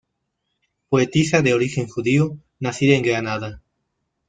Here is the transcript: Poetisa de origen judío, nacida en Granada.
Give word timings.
Poetisa 0.89 1.43
de 1.43 1.53
origen 1.53 1.87
judío, 1.87 2.35
nacida 2.59 2.95
en 2.95 3.03
Granada. 3.03 3.61